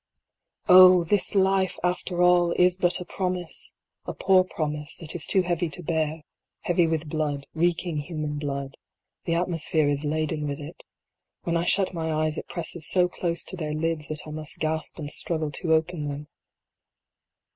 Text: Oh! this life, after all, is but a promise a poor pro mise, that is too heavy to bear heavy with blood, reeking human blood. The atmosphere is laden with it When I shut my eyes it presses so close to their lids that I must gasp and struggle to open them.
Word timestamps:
Oh! 0.67 1.03
this 1.03 1.35
life, 1.35 1.77
after 1.83 2.23
all, 2.23 2.53
is 2.53 2.79
but 2.79 2.99
a 2.99 3.05
promise 3.05 3.71
a 4.07 4.15
poor 4.15 4.43
pro 4.43 4.65
mise, 4.67 4.95
that 4.99 5.13
is 5.13 5.27
too 5.27 5.43
heavy 5.43 5.69
to 5.69 5.83
bear 5.83 6.23
heavy 6.61 6.87
with 6.87 7.07
blood, 7.07 7.45
reeking 7.53 7.97
human 7.97 8.39
blood. 8.39 8.77
The 9.25 9.35
atmosphere 9.35 9.87
is 9.87 10.03
laden 10.03 10.47
with 10.47 10.59
it 10.59 10.83
When 11.43 11.55
I 11.55 11.65
shut 11.65 11.93
my 11.93 12.11
eyes 12.11 12.39
it 12.39 12.49
presses 12.49 12.87
so 12.89 13.07
close 13.07 13.43
to 13.45 13.55
their 13.55 13.75
lids 13.75 14.07
that 14.07 14.23
I 14.25 14.31
must 14.31 14.57
gasp 14.57 14.97
and 14.97 15.07
struggle 15.11 15.51
to 15.51 15.71
open 15.73 16.07
them. 16.07 16.27